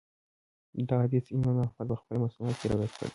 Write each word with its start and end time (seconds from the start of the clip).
دا 0.87 0.95
حديث 1.03 1.25
امام 1.35 1.57
احمد 1.65 1.87
په 1.91 1.95
خپل 2.01 2.15
مسند 2.23 2.51
کي 2.59 2.65
روايت 2.73 2.93
کړی 2.99 3.09